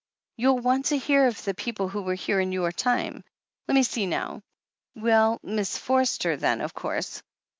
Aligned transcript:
"You'll 0.35 0.57
want 0.57 0.85
to 0.85 0.97
hear 0.97 1.27
of 1.27 1.43
the 1.45 1.53
people 1.53 1.87
who 1.87 2.01
were 2.01 2.15
here 2.15 2.39
in 2.39 2.51
your 2.51 2.71
time. 2.71 3.23
Let 3.67 3.75
me 3.75 3.83
see 3.83 4.07
now— 4.07 4.41
^we'd 4.97 5.39
Miss 5.43 5.77
Forster 5.77 6.37
then, 6.37 6.61
of 6.61 6.73
course. 6.73 7.21